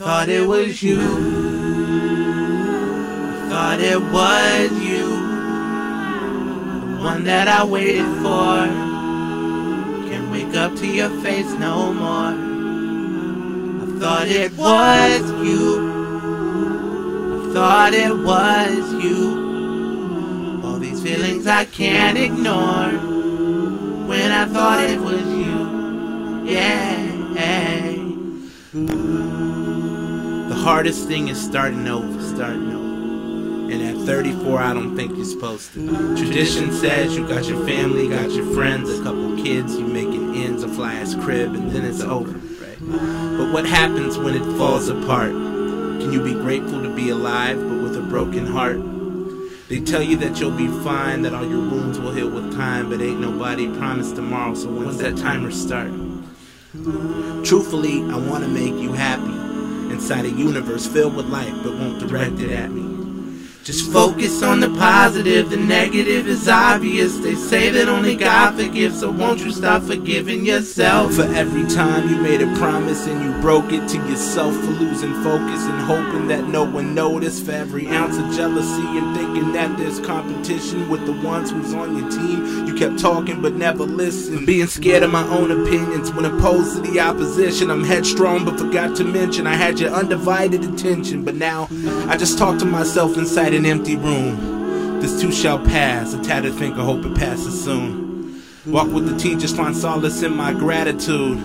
[0.00, 0.96] thought it was you.
[3.50, 5.08] Thought it was you.
[6.96, 8.64] The one that I waited for.
[10.08, 12.32] Can't wake up to your face no more.
[13.82, 15.90] I thought it was you.
[17.42, 20.62] I thought it was you.
[20.64, 22.92] All these feelings I can't ignore.
[24.08, 26.50] When I thought it was you.
[26.50, 27.00] Yeah.
[28.72, 29.29] The
[30.60, 33.72] hardest thing is starting over, starting over.
[33.72, 36.16] And at 34, I don't think you're supposed to.
[36.16, 40.62] Tradition says you got your family, got your friends, a couple kids, you making ends,
[40.62, 42.78] a fly ass crib, and then it's over, right?
[43.38, 45.30] But what happens when it falls apart?
[45.30, 48.80] Can you be grateful to be alive, but with a broken heart?
[49.68, 52.90] They tell you that you'll be fine, that all your wounds will heal with time,
[52.90, 55.92] but ain't nobody promised tomorrow, so when's that timer start?
[57.44, 59.39] Truthfully, I wanna make you happy
[59.90, 62.89] inside a universe filled with light, but won't direct it at me.
[63.70, 67.16] Just focus on the positive, the negative is obvious.
[67.18, 71.14] They say that only God forgives, so won't you stop forgiving yourself?
[71.14, 75.14] For every time you made a promise and you broke it to yourself for losing
[75.22, 77.46] focus and hoping that no one noticed.
[77.46, 81.96] For every ounce of jealousy and thinking that there's competition with the ones who's on
[81.96, 82.66] your team.
[82.66, 84.48] You kept talking but never listened.
[84.48, 87.70] Being scared of my own opinions when opposed to the opposition.
[87.70, 91.24] I'm headstrong but forgot to mention I had your undivided attention.
[91.24, 91.68] But now
[92.08, 95.00] I just talk to myself inside an empty room.
[95.02, 98.42] This too shall pass, a tattered thinker, hope it passes soon.
[98.64, 101.36] Walk with the tea, just find solace in my gratitude.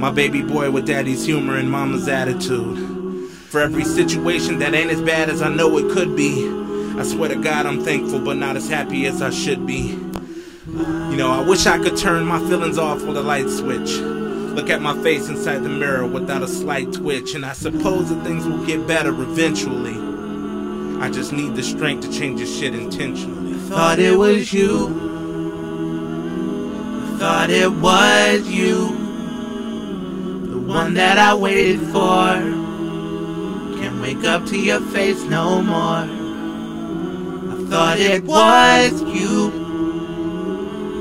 [0.00, 3.30] My baby boy with daddy's humor and mama's attitude.
[3.30, 6.44] For every situation that ain't as bad as I know it could be.
[6.98, 9.90] I swear to God I'm thankful, but not as happy as I should be.
[10.66, 13.92] You know, I wish I could turn my feelings off with a light switch.
[13.98, 18.24] Look at my face inside the mirror without a slight twitch, and I suppose that
[18.24, 20.03] things will get better eventually.
[21.04, 23.52] I just need the strength to change this shit intentionally.
[23.52, 24.86] I thought it was you.
[27.04, 28.88] I thought it was you.
[30.48, 32.40] The one that I waited for.
[33.78, 36.08] Can't wake up to your face no more.
[37.52, 39.52] I thought it was you.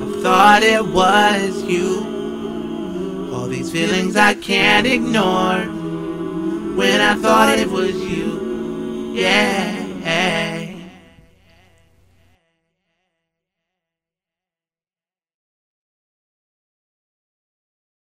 [0.03, 3.31] I thought it was you.
[3.33, 5.59] All these feelings I can't ignore.
[6.75, 9.13] When I thought it was you.
[9.13, 9.62] Yeah.